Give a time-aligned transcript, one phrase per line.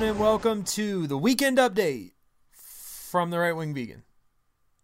[0.00, 2.12] Everyone, and welcome to the weekend update
[2.54, 4.02] from the Right Wing Vegan.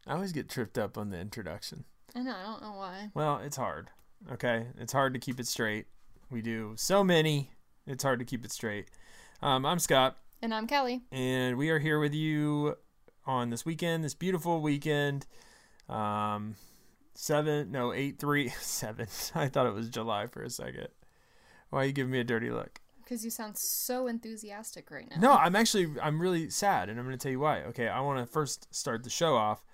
[0.06, 1.84] I always get tripped up on the introduction.
[2.14, 3.10] I know, I don't know why.
[3.14, 3.88] Well, it's hard.
[4.30, 5.86] Okay, it's hard to keep it straight.
[6.30, 7.50] We do so many,
[7.86, 8.88] it's hard to keep it straight.
[9.40, 11.00] Um, I'm Scott, And I'm Kelly.
[11.10, 12.76] and we are here with you
[13.24, 15.24] on this weekend, this beautiful weekend.
[15.88, 16.56] Um,
[17.14, 19.06] seven, no, eight, three, seven.
[19.34, 20.88] I thought it was July for a second.
[21.70, 22.80] Why are you giving me a dirty look?
[23.06, 25.16] Because you sound so enthusiastic right now.
[25.20, 27.62] No, I'm actually I'm really sad, and I'm going to tell you why.
[27.62, 29.64] Okay, I want to first start the show off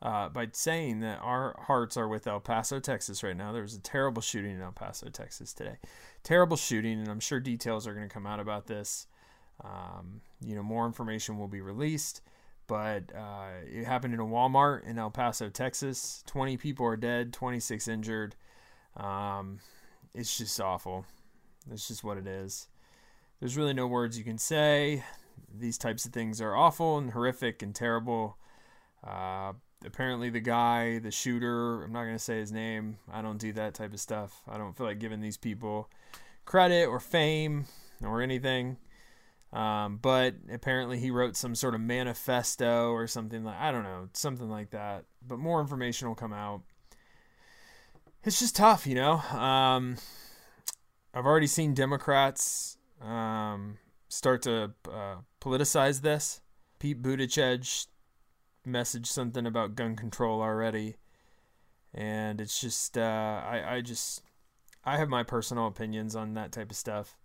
[0.00, 3.52] uh, by saying that our hearts are with El Paso, Texas, right now.
[3.52, 5.76] There was a terrible shooting in El Paso, Texas today.
[6.22, 9.06] Terrible shooting, and I'm sure details are going to come out about this.
[9.62, 12.22] Um, you know, more information will be released,
[12.66, 16.24] but uh, it happened in a Walmart in El Paso, Texas.
[16.26, 18.34] 20 people are dead, 26 injured.
[18.96, 19.58] Um,
[20.14, 21.04] it's just awful.
[21.68, 22.66] That's just what it is.
[23.42, 25.02] There's really no words you can say.
[25.52, 28.36] These types of things are awful and horrific and terrible.
[29.02, 32.98] Uh, apparently, the guy, the shooter, I'm not going to say his name.
[33.12, 34.42] I don't do that type of stuff.
[34.48, 35.90] I don't feel like giving these people
[36.44, 37.64] credit or fame
[38.00, 38.76] or anything.
[39.52, 44.08] Um, but apparently, he wrote some sort of manifesto or something like I don't know,
[44.12, 45.04] something like that.
[45.26, 46.62] But more information will come out.
[48.22, 49.14] It's just tough, you know.
[49.14, 49.96] Um,
[51.12, 56.40] I've already seen Democrats um, start to uh, politicize this.
[56.78, 57.86] Pete Buttigieg
[58.66, 60.96] messaged something about gun control already,
[61.94, 64.22] and it's just uh, I I just
[64.84, 67.16] I have my personal opinions on that type of stuff.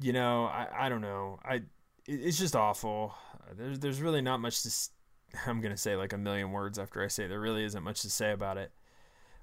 [0.00, 1.38] You know, I I don't know.
[1.44, 1.64] I it,
[2.06, 3.14] it's just awful.
[3.56, 4.70] There's there's really not much to.
[5.46, 8.10] I'm gonna say like a million words after I say there really isn't much to
[8.10, 8.72] say about it.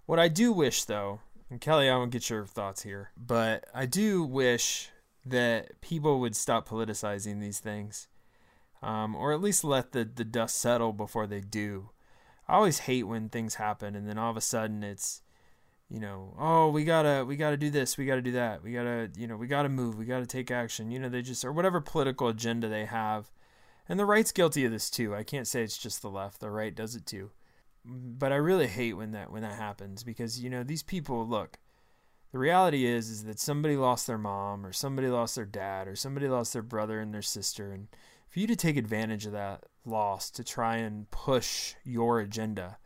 [0.06, 3.66] What I do wish though, and Kelly, I want to get your thoughts here, but
[3.73, 4.89] I do wish
[5.25, 8.07] that people would stop politicizing these things,
[8.81, 11.89] um, or at least let the, the dust settle before they do.
[12.47, 15.22] I always hate when things happen and then all of a sudden it's,
[15.89, 19.09] you know, oh we gotta we gotta do this, we gotta do that, we gotta
[19.16, 20.91] you know we gotta move, we gotta take action.
[20.91, 23.31] You know they just or whatever political agenda they have,
[23.88, 25.16] and the right's guilty of this too.
[25.16, 27.31] I can't say it's just the left; the right does it too
[27.85, 31.57] but I really hate when that when that happens because you know these people look
[32.33, 35.95] the reality is is that somebody lost their mom or somebody lost their dad or
[35.95, 37.71] somebody lost their brother and their sister.
[37.71, 37.88] And
[38.27, 42.77] for you to take advantage of that loss to try and push your agenda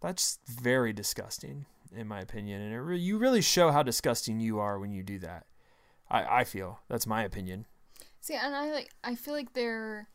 [0.00, 2.60] that's very disgusting in my opinion.
[2.62, 5.46] And re- you really show how disgusting you are when you do that.
[6.10, 6.80] I, I feel.
[6.88, 7.66] That's my opinion.
[8.20, 10.08] See, and I like I feel like they're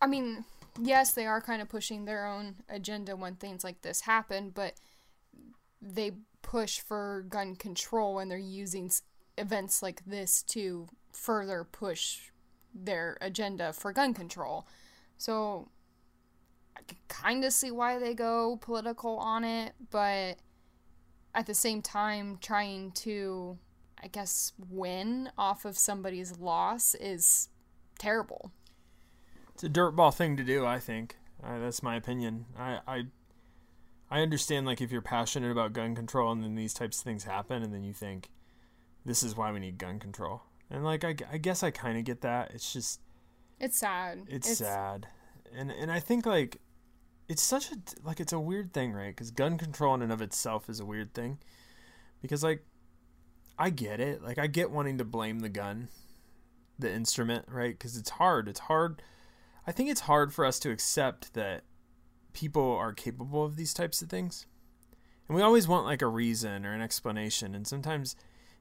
[0.00, 0.46] I mean,
[0.80, 4.74] yes, they are kind of pushing their own agenda when things like this happen, but
[5.82, 6.12] they
[6.50, 8.90] push for gun control and they're using
[9.38, 12.30] events like this to further push
[12.74, 14.66] their agenda for gun control.
[15.16, 15.68] So
[16.76, 20.38] I can kind of see why they go political on it, but
[21.36, 23.56] at the same time trying to
[24.02, 27.48] I guess win off of somebody's loss is
[28.00, 28.50] terrible.
[29.54, 31.16] It's a dirtball thing to do, I think.
[31.44, 32.46] Uh, that's my opinion.
[32.58, 33.02] I, I
[34.10, 37.24] I understand like if you're passionate about gun control and then these types of things
[37.24, 38.30] happen and then you think
[39.04, 40.42] this is why we need gun control.
[40.70, 42.52] And like I, I guess I kind of get that.
[42.52, 43.00] It's just
[43.60, 44.24] It's sad.
[44.28, 45.06] it's, sad.
[45.56, 46.58] And and I think like
[47.28, 49.16] it's such a like it's a weird thing, right?
[49.16, 51.38] Cuz gun control in and of itself is a weird thing.
[52.20, 52.64] Because like
[53.58, 54.22] I get it.
[54.22, 55.88] Like I get wanting to blame the gun,
[56.78, 57.78] the instrument, right?
[57.78, 58.48] Cuz it's hard.
[58.48, 59.02] It's hard
[59.66, 61.62] I think it's hard for us to accept that
[62.32, 64.46] people are capable of these types of things.
[65.28, 68.16] And we always want like a reason or an explanation and sometimes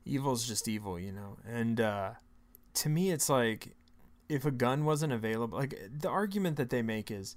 [0.06, 1.38] evil's just evil, you know.
[1.48, 2.12] And uh
[2.76, 3.76] to me it's like
[4.28, 7.36] if a gun wasn't available, like the argument that they make is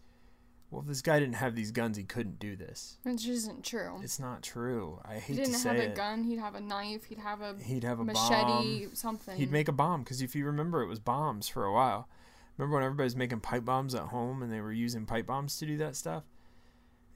[0.70, 2.96] well, if this guy didn't have these guns, he couldn't do this.
[3.02, 4.00] Which isn't true.
[4.02, 5.00] It's not true.
[5.04, 5.94] I hate to he to didn't say have a it.
[5.94, 8.94] gun, he'd have a knife, he'd have a He'd have a machete, bomb.
[8.94, 9.36] something.
[9.36, 12.08] He'd make a bomb because if you remember, it was bombs for a while.
[12.56, 15.58] Remember when everybody was making pipe bombs at home and they were using pipe bombs
[15.58, 16.24] to do that stuff?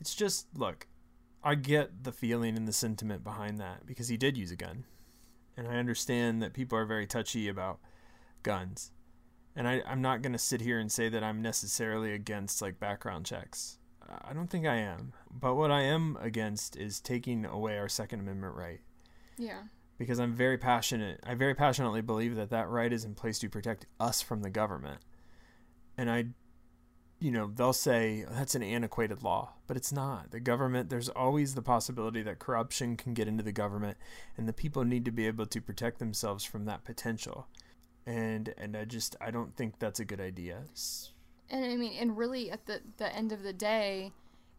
[0.01, 0.87] It's just look,
[1.43, 4.85] I get the feeling and the sentiment behind that because he did use a gun,
[5.57, 7.79] and I understand that people are very touchy about
[8.43, 8.93] guns,
[9.55, 13.27] and I, I'm not gonna sit here and say that I'm necessarily against like background
[13.27, 13.79] checks.
[14.23, 18.21] I don't think I am, but what I am against is taking away our Second
[18.21, 18.81] Amendment right
[19.37, 19.63] yeah.
[19.99, 21.21] because I'm very passionate.
[21.25, 24.51] I very passionately believe that that right is in place to protect us from the
[24.51, 25.01] government.
[25.99, 26.27] And I,
[27.21, 30.31] you know, they'll say oh, that's an antiquated law, but it's not.
[30.31, 33.97] The government, there's always the possibility that corruption can get into the government,
[34.37, 37.47] and the people need to be able to protect themselves from that potential.
[38.07, 40.63] and and I just I don't think that's a good idea.
[41.51, 44.13] And I mean, and really, at the the end of the day,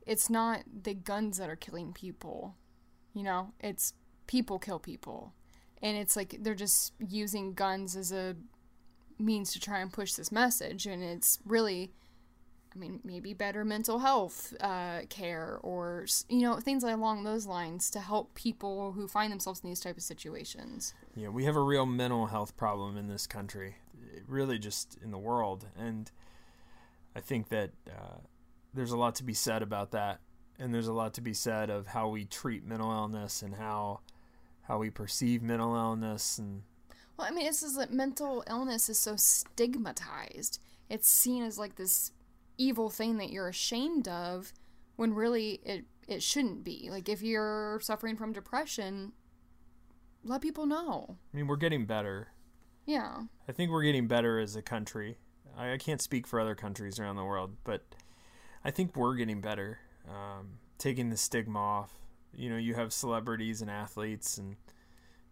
[0.06, 2.56] it's not the guns that are killing people.
[3.13, 3.94] You know, it's
[4.28, 5.34] people kill people,
[5.81, 8.36] and it's like they're just using guns as a
[9.19, 11.92] means to try and push this message, and it's really.
[12.75, 17.90] I mean, maybe better mental health uh, care or, you know, things along those lines
[17.92, 20.94] to help people who find themselves in these type of situations.
[21.16, 23.78] Yeah, we have a real mental health problem in this country,
[24.28, 26.12] really just in the world, and
[27.16, 28.20] I think that uh,
[28.75, 30.20] there's a lot to be said about that,
[30.60, 34.02] and there's a lot to be said of how we treat mental illness and how
[34.63, 36.62] how we perceive mental illness, and
[37.18, 40.60] Well, I mean, it's just that mental illness is so stigmatized.
[40.90, 42.12] It's seen as like this
[42.58, 44.54] evil thing that you're ashamed of,
[44.96, 46.90] when really it it shouldn't be.
[46.92, 49.14] Like if you're suffering from depression,
[50.24, 51.18] let people know.
[51.34, 52.30] I mean we're getting better.
[52.86, 53.24] Yeah.
[53.48, 55.18] I think we're getting better as a country.
[55.58, 57.84] I, I can't speak for other countries around the world, but
[58.63, 59.80] I think we're getting better.
[60.08, 61.92] Um, taking the stigma off.
[62.34, 64.56] You know, you have celebrities and athletes and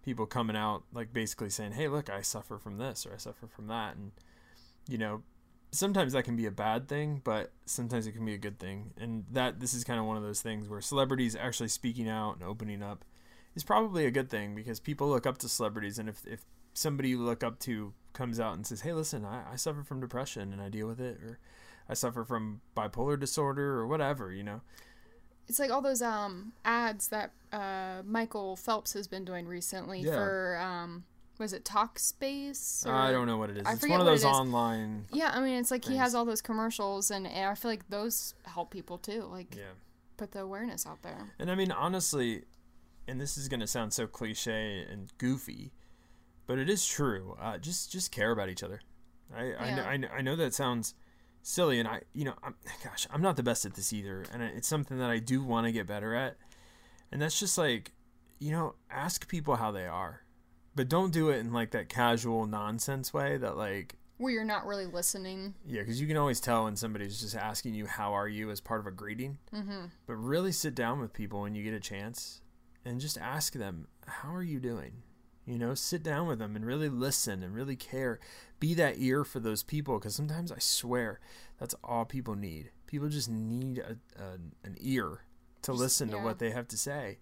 [0.06, 3.48] people coming out like basically saying, "Hey, look, I suffer from this or I suffer
[3.48, 4.12] from that," and
[4.88, 5.24] you know,
[5.72, 8.94] sometimes that can be a bad thing, but sometimes it can be a good thing.
[8.98, 12.36] And that this is kind of one of those things where celebrities actually speaking out
[12.36, 13.04] and opening up
[13.56, 17.10] is probably a good thing because people look up to celebrities, and if if somebody
[17.10, 20.54] you look up to comes out and says, "Hey, listen, I, I suffer from depression
[20.54, 21.40] and I deal with it," or
[21.90, 24.62] "I suffer from bipolar disorder," or whatever, you know.
[25.48, 30.16] It's like all those um ads that uh Michael Phelps has been doing recently Yeah.
[30.16, 31.04] for um
[31.38, 32.88] was it Talkspace?
[32.88, 33.64] I don't know what it is.
[33.66, 35.06] I it's one of those online.
[35.12, 37.90] Yeah, I mean, it's like he has all those commercials, and, and I feel like
[37.90, 39.24] those help people too.
[39.24, 39.64] Like Yeah.
[40.18, 41.34] put the awareness out there.
[41.38, 42.44] And I mean, honestly,
[43.08, 45.74] and this is gonna sound so cliche and goofy,
[46.48, 47.36] but it is true.
[47.40, 48.80] Uh, just just care about each other.
[49.36, 49.86] I Yeah.
[49.88, 50.94] I know I know that sounds
[51.46, 54.42] silly, and I you know I'm gosh I'm not the best at this either, and
[54.42, 56.36] it's something that I do want to get better at,
[57.12, 57.94] and that's just like
[58.40, 60.24] you know ask people how they are,
[60.76, 64.66] but don't do it in like that casual nonsense way that like Where you're not
[64.66, 65.54] really listening.
[65.66, 68.60] yeah, because you can always tell when somebody's just asking you how are you as
[68.60, 69.38] part of a greeting.
[69.54, 69.86] Mm-hmm.
[70.08, 72.42] But really sit down with people when you get a chance
[72.84, 75.04] and just ask them how are you doing.
[75.46, 78.20] You know, sit down with them and really listen and really care.
[78.60, 81.20] Be that ear for those people because sometimes I swear
[81.60, 82.72] that's all people need.
[82.88, 84.34] People just need a, a
[84.64, 85.22] an ear
[85.62, 87.18] to listen to what they have to say.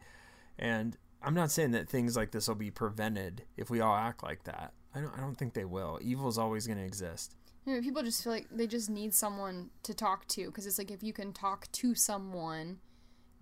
[0.57, 4.23] And I'm not saying that things like this will be prevented if we all act
[4.23, 4.73] like that.
[4.95, 5.13] I don't.
[5.17, 5.99] I don't think they will.
[6.01, 7.35] Evil is always going to exist.
[7.65, 10.77] You know, people just feel like they just need someone to talk to because it's
[10.77, 12.79] like if you can talk to someone,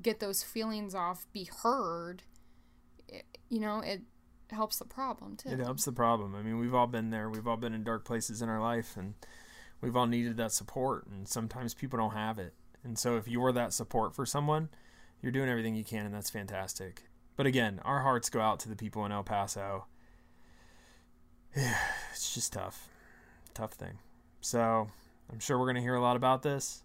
[0.01, 2.23] get those feelings off, be heard,
[3.49, 4.01] you know, it
[4.51, 5.49] helps the problem too.
[5.49, 6.35] It helps the problem.
[6.35, 7.29] I mean, we've all been there.
[7.29, 9.13] We've all been in dark places in our life, and
[9.81, 11.07] we've all needed that support.
[11.07, 12.53] And sometimes people don't have it.
[12.83, 14.69] And so, if you're that support for someone,
[15.21, 17.03] you're doing everything you can, and that's fantastic.
[17.35, 19.85] But again, our hearts go out to the people in El Paso.
[21.53, 22.89] it's just tough,
[23.53, 23.99] tough thing.
[24.41, 24.89] So,
[25.31, 26.83] I'm sure we're gonna hear a lot about this.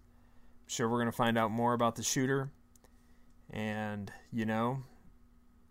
[0.65, 2.51] I'm sure we're gonna find out more about the shooter.
[3.49, 4.83] And you know,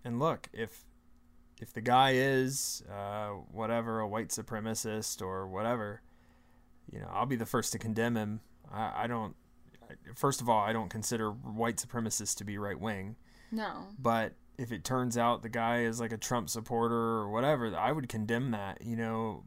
[0.05, 0.85] and look, if
[1.61, 6.03] if the guy is uh, whatever a white supremacist or whatever,
[6.91, 8.41] you know, I'll be the first to condemn him.
[8.73, 9.35] I, I don't.
[10.15, 13.17] First of all, I don't consider white supremacists to be right wing.
[13.53, 13.87] No.
[13.99, 17.93] But if it turns out the guy is like a Trump supporter or whatever, I
[17.93, 18.83] would condemn that.
[18.83, 19.45] You know,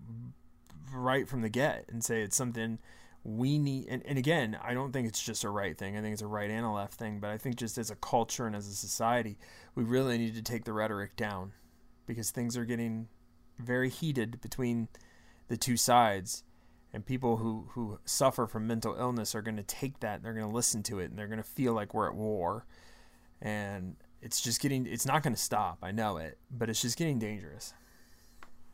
[0.93, 2.79] right from the get and say it's something
[3.23, 6.13] we need and, and again i don't think it's just a right thing i think
[6.13, 8.55] it's a right and a left thing but i think just as a culture and
[8.55, 9.37] as a society
[9.75, 11.51] we really need to take the rhetoric down
[12.09, 13.07] because things are getting
[13.59, 14.87] very heated between
[15.47, 16.43] the two sides
[16.91, 20.49] and people who, who suffer from mental illness are going to take that they're going
[20.49, 22.65] to listen to it and they're going to feel like we're at war.
[23.43, 26.97] And it's just getting it's not going to stop i know it but it's just
[26.97, 27.73] getting dangerous.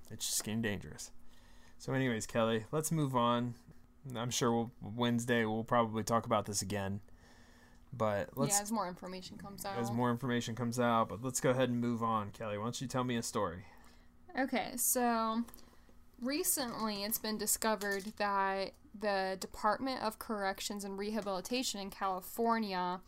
[0.09, 1.11] It's just getting dangerous.
[1.77, 3.53] So anyways kelly let's move on.
[4.15, 7.01] I'm sure we'll, wednesday we'll probably talk about this again
[7.97, 9.77] but let's yeah, as more information comes out.
[9.77, 12.81] as more information comes out but let's go ahead and move on kelly why don't
[12.81, 13.65] you tell me a story
[14.37, 15.43] Okay, so
[16.21, 22.99] recently it's been discovered that the Department of Corrections and Rehabilitation in California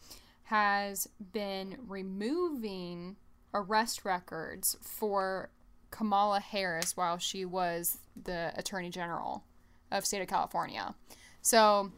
[0.44, 3.18] has been removing
[3.54, 5.50] arrest records for
[5.92, 9.44] Kamala Harris while she was the Attorney General
[9.92, 10.96] of state of California.
[11.42, 11.92] So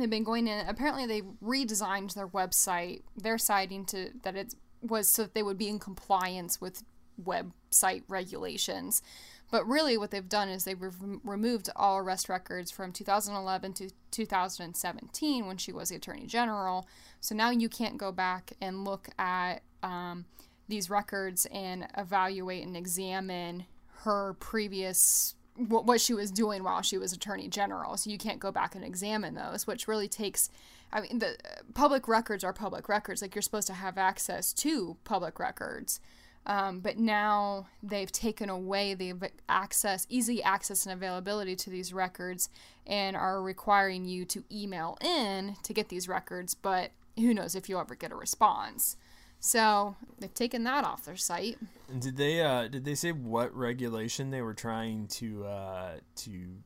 [0.00, 5.08] they've been going in apparently they redesigned they're website, their citing to that it was
[5.08, 6.82] so that they would be in compliance with
[7.22, 9.02] website regulations.
[9.50, 13.90] But really, what they've done is they've re- removed all arrest records from 2011 to
[14.10, 16.86] 2017 when she was the Attorney General.
[17.20, 20.26] So now you can't go back and look at um,
[20.68, 23.64] these records and evaluate and examine
[24.02, 27.96] her previous what, what she was doing while she was attorney general.
[27.96, 30.50] So you can't go back and examine those which really takes
[30.92, 31.36] i mean the
[31.74, 33.22] public records are public records.
[33.22, 36.00] Like you're supposed to have access to public records.
[36.46, 39.14] Um, but now they've taken away the
[39.50, 42.48] access easy access and availability to these records
[42.86, 46.54] and are requiring you to email in to get these records.
[46.54, 48.96] But who knows if you'll ever get a response
[49.40, 51.58] so they've taken that off their site.
[51.88, 56.56] And did they uh, did they say what regulation they were trying to uh, to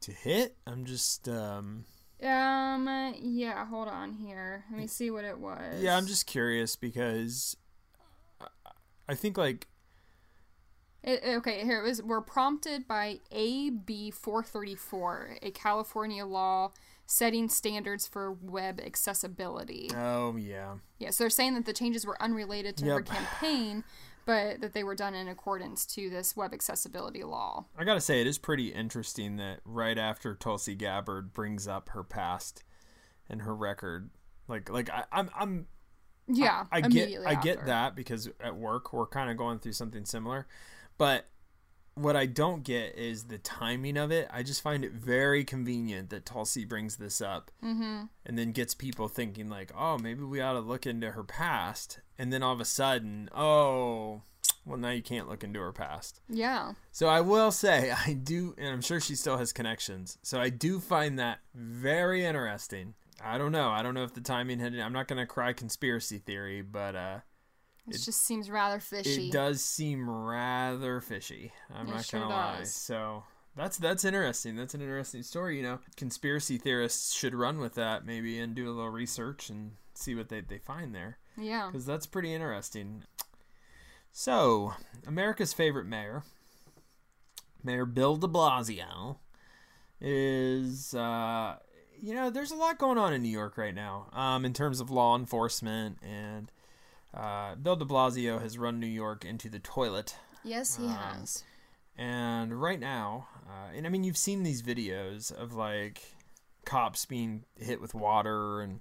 [0.00, 0.56] to hit?
[0.66, 1.84] I'm just um
[2.22, 4.64] um yeah, hold on here.
[4.70, 5.80] Let me see what it was.
[5.80, 7.56] Yeah, I'm just curious because
[9.08, 9.68] I think like
[11.02, 12.02] it, okay, here it was.
[12.02, 16.72] We're prompted by AB 434, a California law
[17.10, 19.90] setting standards for web accessibility.
[19.96, 20.74] Oh, yeah.
[20.98, 22.96] Yeah, so they're saying that the changes were unrelated to yep.
[22.96, 23.82] her campaign,
[24.26, 27.64] but that they were done in accordance to this web accessibility law.
[27.78, 32.04] I gotta say, it is pretty interesting that right after Tulsi Gabbard brings up her
[32.04, 32.62] past
[33.26, 34.10] and her record,
[34.46, 35.66] like, like I, I'm, I'm
[36.26, 39.72] yeah, I, I get, I get that because at work we're kind of going through
[39.72, 40.46] something similar,
[40.98, 41.24] but
[41.98, 44.28] what I don't get is the timing of it.
[44.30, 48.04] I just find it very convenient that Tulsi brings this up mm-hmm.
[48.24, 52.00] and then gets people thinking, like, oh, maybe we ought to look into her past.
[52.18, 54.22] And then all of a sudden, oh,
[54.64, 56.20] well, now you can't look into her past.
[56.28, 56.72] Yeah.
[56.92, 60.18] So I will say, I do, and I'm sure she still has connections.
[60.22, 62.94] So I do find that very interesting.
[63.22, 63.70] I don't know.
[63.70, 66.94] I don't know if the timing had, I'm not going to cry conspiracy theory, but,
[66.94, 67.18] uh,
[67.90, 69.28] it, it, just seems rather fishy.
[69.28, 71.52] It does seem rather fishy.
[71.74, 72.62] I'm it not sure gonna lie.
[72.64, 73.24] So
[73.56, 74.56] that's that's interesting.
[74.56, 75.56] That's an interesting story.
[75.56, 79.72] You know, conspiracy theorists should run with that maybe and do a little research and
[79.94, 81.18] see what they they find there.
[81.36, 83.04] Yeah, because that's pretty interesting.
[84.12, 84.72] So,
[85.06, 86.24] America's favorite mayor,
[87.62, 89.18] Mayor Bill De Blasio,
[90.00, 91.56] is uh,
[92.00, 94.80] you know there's a lot going on in New York right now um, in terms
[94.80, 96.50] of law enforcement and
[97.14, 100.16] uh, Bill de Blasio has run New York into the toilet.
[100.44, 101.44] Yes, he um, has.
[101.96, 106.02] And right now, uh, and I mean, you've seen these videos of like
[106.64, 108.80] cops being hit with water, and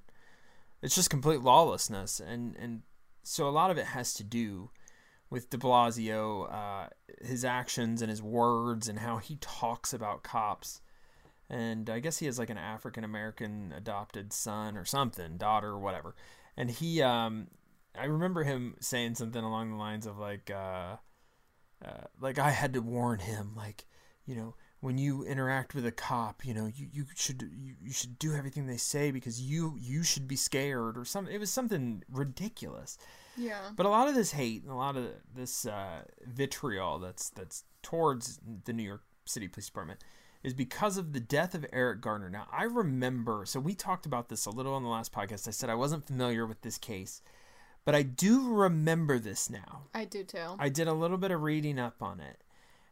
[0.82, 2.20] it's just complete lawlessness.
[2.20, 2.84] And and
[3.24, 4.70] so a lot of it has to do
[5.30, 6.90] with De Blasio, uh,
[7.22, 10.82] his actions and his words, and how he talks about cops.
[11.50, 15.80] And I guess he has like an African American adopted son or something, daughter or
[15.80, 16.14] whatever.
[16.56, 17.48] And he um,
[18.00, 20.98] I remember him saying something along the lines of like, uh,
[21.84, 23.86] uh, like I had to warn him, like,
[24.26, 27.92] you know, when you interact with a cop, you know, you, you should you, you
[27.92, 31.34] should do everything they say because you you should be scared or something.
[31.34, 32.98] It was something ridiculous.
[33.36, 33.60] Yeah.
[33.76, 37.64] But a lot of this hate and a lot of this uh, vitriol that's that's
[37.82, 40.04] towards the New York City Police Department
[40.44, 42.30] is because of the death of Eric Garner.
[42.30, 45.48] Now I remember, so we talked about this a little on the last podcast.
[45.48, 47.22] I said I wasn't familiar with this case
[47.88, 49.84] but I do remember this now.
[49.94, 50.58] I do too.
[50.60, 52.44] I did a little bit of reading up on it.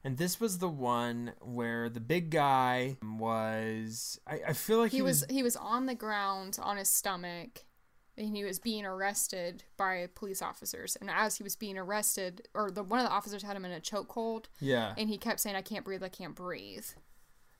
[0.05, 4.99] And this was the one where the big guy was I, I feel like he,
[4.99, 7.65] he was, was he was on the ground on his stomach
[8.17, 10.95] and he was being arrested by police officers.
[10.95, 13.73] And as he was being arrested, or the one of the officers had him in
[13.73, 14.45] a chokehold.
[14.61, 14.93] Yeah.
[14.97, 16.03] And he kept saying, "I can't breathe.
[16.03, 16.87] I can't breathe."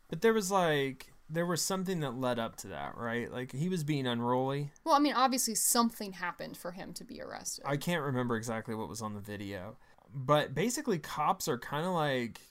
[0.08, 3.32] But there was like there was something that led up to that, right?
[3.32, 4.72] Like he was being unruly.
[4.84, 7.64] Well, I mean, obviously something happened for him to be arrested.
[7.68, 9.78] I can't remember exactly what was on the video,
[10.14, 12.42] but basically cops are kind of like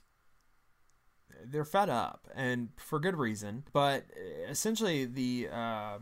[1.46, 3.64] they're fed up and for good reason.
[3.72, 4.06] But
[4.48, 5.98] essentially, the uh,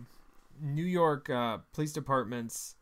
[0.61, 2.77] New York uh, police departments,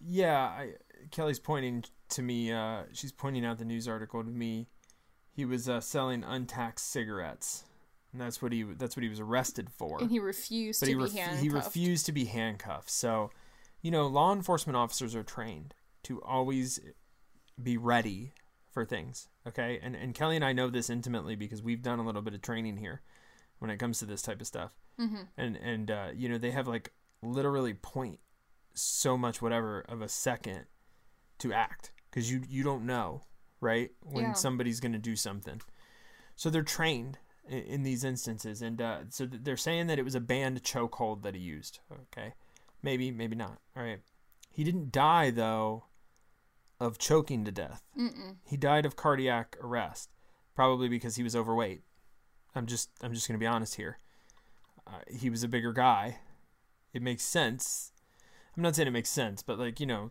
[0.00, 0.70] yeah, I,
[1.12, 2.52] Kelly's pointing to me.
[2.52, 4.66] Uh, she's pointing out the news article to me.
[5.32, 7.64] He was uh, selling untaxed cigarettes
[8.12, 9.98] and that's what he that's what he was arrested for.
[10.00, 11.42] And he refused but to he ref- be handcuffed.
[11.42, 12.90] He refused to be handcuffed.
[12.90, 13.30] So,
[13.82, 15.74] you know, law enforcement officers are trained
[16.04, 16.80] to always
[17.62, 18.32] be ready
[18.70, 19.28] for things.
[19.46, 22.34] Okay, and and Kelly and I know this intimately because we've done a little bit
[22.34, 23.02] of training here
[23.58, 24.72] when it comes to this type of stuff.
[24.98, 25.22] Mm-hmm.
[25.36, 28.18] And and uh, you know they have like literally point
[28.74, 30.64] so much whatever of a second
[31.38, 33.22] to act because you you don't know
[33.60, 34.32] right when yeah.
[34.32, 35.60] somebody's going to do something.
[36.34, 37.18] So they're trained
[37.48, 38.62] in, in these instances.
[38.62, 41.80] And uh, so they're saying that it was a banned chokehold that he used.
[41.92, 42.34] Okay,
[42.82, 43.58] maybe, maybe not.
[43.76, 44.00] All right.
[44.52, 45.84] He didn't die though
[46.80, 47.82] of choking to death.
[47.98, 48.36] Mm-mm.
[48.44, 50.10] He died of cardiac arrest,
[50.54, 51.82] probably because he was overweight.
[52.54, 53.98] I'm just I'm just gonna be honest here.
[54.86, 56.18] Uh, he was a bigger guy.
[56.92, 57.92] It makes sense.
[58.56, 60.10] I'm not saying it makes sense, but like you know,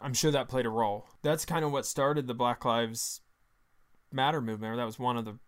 [0.00, 1.06] I'm sure that played a role.
[1.22, 3.20] That's kind of what started the Black Lives
[4.10, 5.38] Matter movement, or that was one of the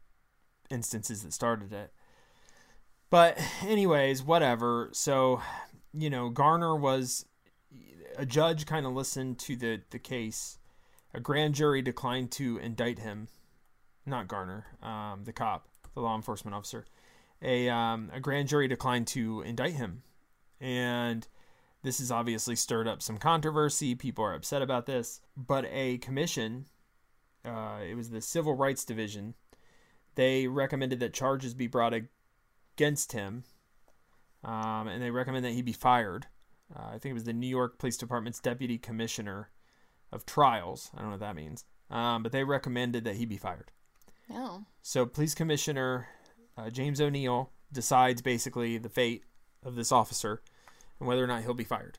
[0.70, 1.92] instances that started it.
[3.10, 4.90] But anyways, whatever.
[4.92, 5.40] So,
[5.92, 7.26] you know, Garner was
[8.16, 10.58] a judge kind of listened to the the case.
[11.12, 13.28] A grand jury declined to indict him,
[14.04, 16.86] not Garner, um, the cop, the law enforcement officer.
[17.40, 20.02] A um, a grand jury declined to indict him,
[20.60, 21.26] and
[21.82, 23.94] this has obviously stirred up some controversy.
[23.94, 26.64] People are upset about this, but a commission,
[27.44, 29.34] uh, it was the Civil Rights Division,
[30.14, 33.44] they recommended that charges be brought against him,
[34.42, 36.26] um, and they recommend that he be fired.
[36.74, 39.50] Uh, I think it was the New York Police Department's deputy commissioner
[40.12, 40.90] of trials.
[40.94, 43.70] I don't know what that means, um, but they recommended that he be fired.
[44.28, 44.64] No.
[44.82, 46.08] So, police commissioner
[46.56, 49.24] uh, James O'Neill decides basically the fate
[49.62, 50.42] of this officer
[50.98, 51.98] and whether or not he'll be fired.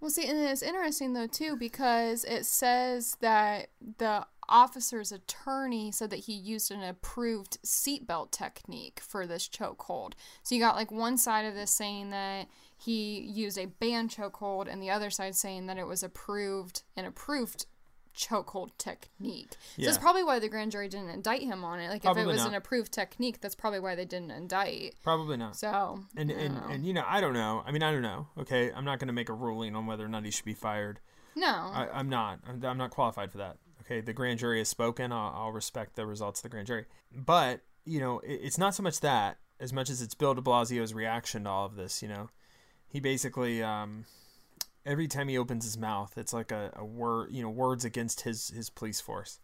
[0.00, 6.10] Well, see, and it's interesting though too because it says that the officer's attorney said
[6.10, 10.12] that he used an approved seatbelt technique for this chokehold.
[10.42, 14.68] So you got like one side of this saying that he used a banned chokehold,
[14.70, 17.66] and the other side saying that it was approved an approved
[18.16, 19.48] chokehold technique.
[19.52, 19.86] So Yeah.
[19.86, 21.88] that's probably why the grand jury didn't indict him on it.
[21.90, 22.48] Like if it was not.
[22.50, 24.94] an approved technique, that's probably why they didn't indict.
[25.02, 25.56] Probably not.
[25.56, 26.66] So And and, know.
[26.70, 27.64] and you know, I don't know.
[27.66, 28.28] I mean, I don't know.
[28.38, 30.54] Okay, I'm not going to make a ruling on whether or not he should be
[30.54, 31.00] fired.
[31.34, 32.38] no, I, I'm not.
[32.46, 33.56] I'm, I'm not qualified for that.
[33.84, 35.12] Okay, the grand jury has spoken.
[35.12, 36.86] I'll, I'll respect the results of the grand jury.
[37.12, 40.40] But you know, it, it's not so much that as much as it's Bill De
[40.40, 42.02] Blasio's reaction to all of this.
[42.02, 42.30] You know,
[42.88, 44.06] he basically um,
[44.86, 47.30] every time he opens his mouth, it's like a, a word.
[47.30, 49.38] You know, words against his his police force,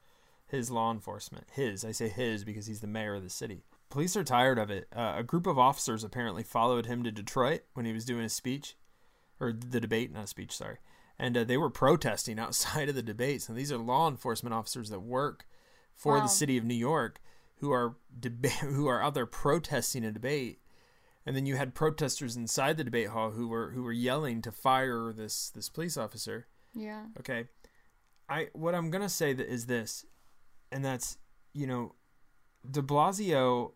[0.47, 1.49] his law enforcement.
[1.53, 1.85] His.
[1.85, 3.65] I say his because he's the mayor of the city.
[3.91, 4.87] Police are tired of it.
[4.95, 8.33] Uh, a group of officers apparently followed him to Detroit when he was doing his
[8.33, 8.77] speech,
[9.41, 10.57] or the debate, not a speech.
[10.57, 10.79] Sorry
[11.21, 13.49] and uh, they were protesting outside of the debates.
[13.49, 15.47] And these are law enforcement officers that work
[15.95, 16.23] for Wow.
[16.23, 17.21] the city of New York
[17.59, 20.59] who are deba- who are out there protesting a debate.
[21.27, 24.51] And then you had protesters inside the debate hall who were who were yelling to
[24.51, 26.47] fire this this police officer.
[26.75, 27.45] yeah, Okay,
[28.29, 30.07] I what I'm gonna say that is this,
[30.73, 31.19] and that's
[31.53, 31.95] you know,
[32.69, 33.73] De Blasio.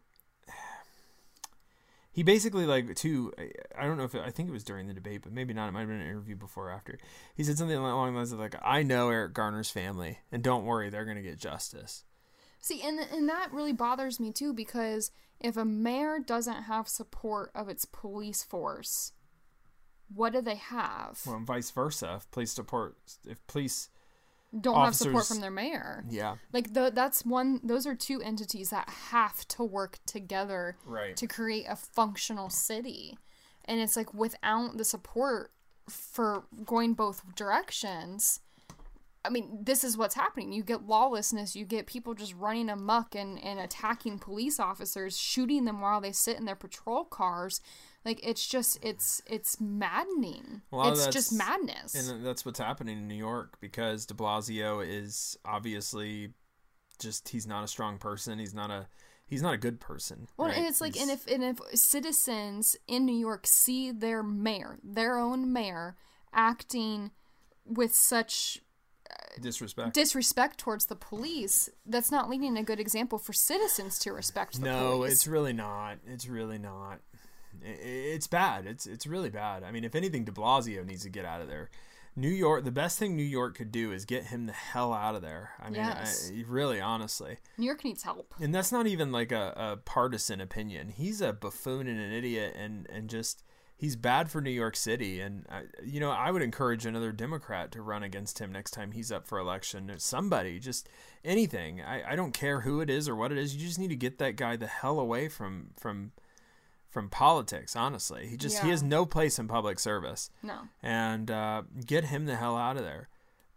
[2.15, 3.33] He basically like too.
[3.77, 5.69] I- don't know if it, I think it was during the debate, but maybe not.
[5.69, 6.97] It might have been an interview before or after.
[7.35, 10.65] He said something along the lines of like, "I know Eric Garner's family, and don't
[10.65, 12.05] worry, they're gonna get justice."
[12.61, 17.51] See, and and that really bothers me too because if a mayor doesn't have support
[17.53, 19.13] of its police force,
[20.09, 21.21] what do they have?
[21.27, 22.15] Well, and vice versa.
[22.19, 22.97] If police support,
[23.27, 23.89] if police,
[24.61, 26.05] Don't have support from their mayor.
[26.09, 27.61] yeah, Like the, that's one.
[27.65, 31.17] Those are two entities that have to work together right.
[31.17, 33.19] to create a functional city,
[33.65, 35.51] and it's like without the support
[35.89, 38.41] for going both directions.
[39.27, 40.53] I mean, this is what's happening.
[40.53, 41.57] You get lawlessness.
[41.57, 46.13] You get people just running amok and, and attacking police officers, shooting them while they
[46.13, 47.63] sit in their patrol cars.
[48.05, 50.63] Like it's just it's it's maddening.
[50.73, 51.95] A lot of it's just madness.
[51.95, 56.31] And that's what's happening in New York because De Blasio is obviously
[56.99, 58.39] just he's not a strong person.
[58.39, 58.89] He's not a
[59.27, 60.29] he's not a good person.
[60.37, 60.57] Well, right?
[60.57, 65.19] and it's like, and if and if citizens in New York see their mayor, their
[65.19, 65.97] own mayor,
[66.33, 67.11] acting
[67.65, 68.61] with such
[69.11, 69.95] uh, disrespect.
[69.95, 74.67] disrespect towards the police, that's not leading a good example for citizens to respect the
[74.67, 75.13] no, police.
[75.13, 75.99] it's really not.
[76.07, 77.01] It's really not.
[77.63, 78.67] It's bad.
[78.67, 79.63] It's it's really bad.
[79.63, 81.71] I mean, if anything, De Blasio needs to get out of there.
[82.17, 85.17] New York, the best thing New York could do is get him the hell out
[85.17, 85.51] of there.
[85.61, 86.31] I mean, Yes.
[86.33, 87.39] I, really, honestly.
[87.59, 88.33] New York needs help.
[88.41, 90.91] And that's not even like a, a partisan opinion.
[90.91, 93.43] He's a buffoon and an idiot, and and just
[93.77, 95.21] he's bad for New York City.
[95.21, 98.93] And I, you know, I would encourage another Democrat to run against him next time
[98.93, 99.93] he's up for election.
[99.99, 100.89] Somebody, just
[101.25, 101.83] anything.
[101.83, 103.57] I, I don't care who it is or what it is.
[103.57, 106.13] You just need to get that guy the hell away from from
[106.95, 107.75] from politics.
[107.77, 110.61] Honestly, he just he has no place in public service, No.
[110.83, 113.09] and uh, get him the hell out of there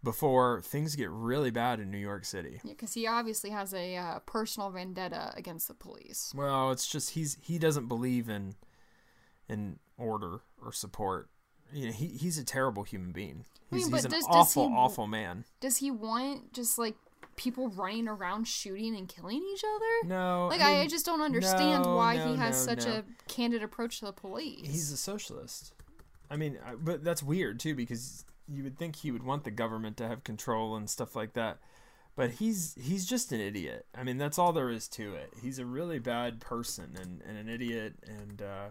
[0.02, 2.60] before things get really bad in New York City.
[2.64, 6.32] Yeah, because he obviously has a uh, personal vendetta against the police.
[6.36, 8.54] Well, it's just he's he doesn't believe in
[9.48, 11.30] in order or support.
[11.72, 13.44] You know, he he's a terrible human being.
[13.70, 15.44] I mean, He's, but he's an does- does awful, he- awful man.
[15.60, 16.96] Does he want just like
[17.38, 20.08] people running around shooting and killing each other?
[20.08, 22.84] No, Like I, I, I just don't understand no, why no, he has no, such
[22.84, 24.66] a candid approach to the police.
[24.66, 25.72] he's a socialist.
[26.30, 29.50] I mean, I, but that's weird too because you would think he would want the
[29.50, 31.58] government to have control and stuff like that.
[32.16, 33.86] But he's he's just an idiot.
[33.94, 35.32] I mean, that's all there is to it.
[35.40, 38.66] He's a really bad person and, and an idiot, and uh,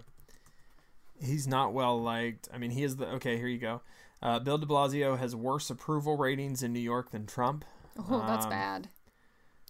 [1.22, 2.50] he's not well liked.
[2.54, 3.38] I mean, he is the okay.
[3.38, 3.82] Here you go.
[4.22, 7.64] Uh, Bill De Blasio has worse approval ratings in New York than Trump.
[7.98, 8.90] Oh, that's Um, bad.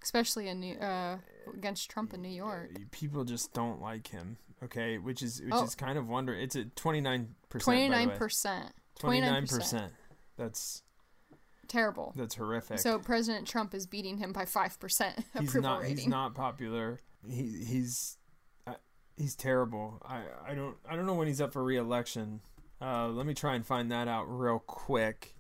[0.04, 1.18] Especially in New, uh,
[1.54, 2.70] against Trump in New York.
[2.92, 4.38] People just don't like him.
[4.64, 5.64] Okay, which is which Oh.
[5.64, 6.34] is kind of wonder.
[6.34, 7.64] It's at twenty nine percent.
[7.66, 8.74] Twenty nine percent.
[9.00, 9.94] Twenty nine percent.
[10.38, 10.84] That's
[11.68, 12.14] Terrible.
[12.16, 12.80] that's horrific.
[12.80, 15.98] So President Trump is beating him by five percent he's approval not rating.
[15.98, 17.02] he's not popular.
[17.28, 18.18] He he's
[18.66, 18.76] uh,
[19.18, 20.02] he's terrible.
[20.06, 22.42] I I don't I don't know when he's up for re-election.
[22.82, 25.36] Uh, let me try and find that out real quick.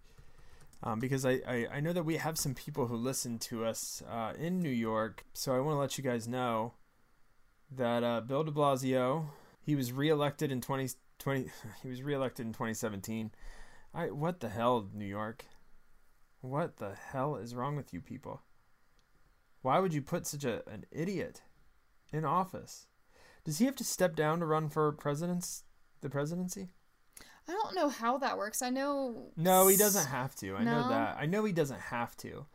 [0.83, 4.03] Um, because I, I, I know that we have some people who listen to us
[4.09, 6.73] uh, in New York, so I want to let you guys know
[7.71, 9.25] that uh, Bill De Blasio
[9.67, 11.49] he was reelected in 2020
[11.81, 13.31] he was reelected in 2017.
[13.93, 15.45] I what the hell New York?
[16.41, 18.41] What the hell is wrong with you people?
[19.61, 21.41] Why would you put such a, an idiot
[22.13, 22.87] in office?
[23.43, 25.63] Does he have to step down to run for president's
[26.01, 26.69] the presidency?
[27.47, 28.61] I don't know how that works.
[28.61, 29.31] I know.
[29.37, 30.55] No, he doesn't have to.
[30.55, 31.17] I know that.
[31.19, 32.45] I know he doesn't have to.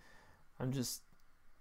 [0.61, 1.03] I'm just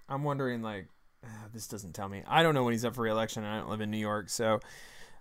[0.09, 0.87] I'm wondering like
[1.25, 2.23] ah, this doesn't tell me.
[2.27, 3.43] I don't know when he's up for re-election.
[3.43, 4.59] I don't live in New York, so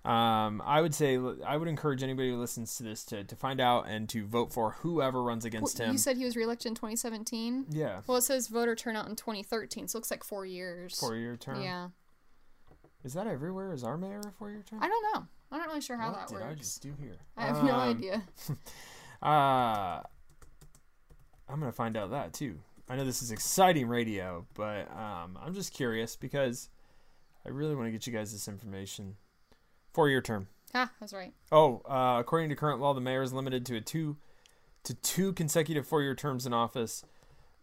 [0.05, 3.61] um, I would say I would encourage anybody who listens to this to, to find
[3.61, 5.93] out and to vote for whoever runs against Well, him.
[5.93, 7.67] You said he was reelected in 2017.
[7.71, 10.99] yeah, Well, it says voter turnout in 2013, so it looks like four years.
[10.99, 11.63] four year term.
[11.63, 11.89] Yeah,
[13.05, 13.73] Is that everywhere?
[13.73, 14.83] Is our mayor a four year term?
[14.83, 15.27] I don't know.
[15.53, 16.61] I'm not really sure how what that did I works.
[16.61, 17.17] just do here?
[17.37, 18.23] I have no Um, idea.
[19.23, 20.01] Uh,
[21.49, 22.59] I'm gonna find out that too.
[22.89, 26.71] I know this is exciting radio, but um, I'm just curious because
[27.45, 29.17] I really want to get you guys this information.
[29.93, 30.49] Four year term.
[30.75, 31.35] Ah, that's right.
[31.53, 34.17] Oh, uh, according to current law, the mayor is limited to a two
[34.85, 37.05] to two consecutive four year terms in office,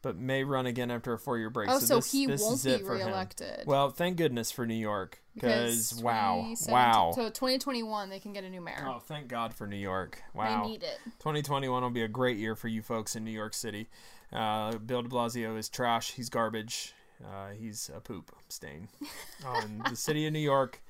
[0.04, 1.70] but may run again after a four year break.
[1.72, 3.08] Oh, so, this, he this won't is be it for him.
[3.08, 3.64] reelected.
[3.66, 7.12] Well, thank goodness for New York because wow, wow.
[7.14, 8.86] So 2021, they can get a new mayor.
[8.88, 10.22] Oh, thank God for New York.
[10.34, 10.64] Wow.
[10.64, 11.00] They need it.
[11.20, 13.88] 2021 will be a great year for you folks in New York City.
[14.34, 16.14] Uh, Bill de Blasio is trash.
[16.14, 16.94] He's garbage.
[17.24, 18.90] Uh, he's a poop stain
[19.46, 20.82] on the city of New York,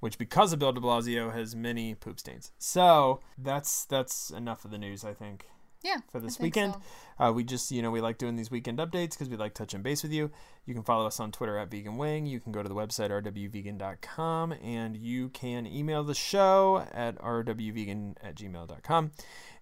[0.00, 2.52] which because of Bill de Blasio has many poop stains.
[2.58, 5.46] So that's that's enough of the news, I think,
[5.82, 5.98] Yeah.
[6.10, 6.74] for this weekend.
[7.18, 7.26] so.
[7.26, 9.82] Uh, we just, you know, we like doing these weekend updates because we like touching
[9.82, 10.30] base with you.
[10.64, 12.26] You can follow us on Twitter at Vegan Wing.
[12.26, 18.14] You can go to the website rwvegan.com and you can email the show at rwvegan
[18.22, 19.12] at gmail.com.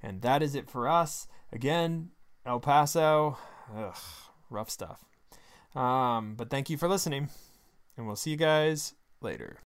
[0.02, 1.26] And that is it for us.
[1.52, 2.10] Again,
[2.46, 3.36] El Paso,
[3.76, 3.96] ugh,
[4.48, 5.04] rough stuff.
[5.74, 7.28] Um, but thank you for listening,
[7.96, 9.56] and we'll see you guys later.